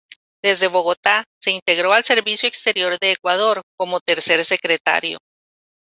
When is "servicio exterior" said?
2.03-2.97